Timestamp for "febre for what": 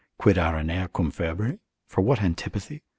1.11-2.23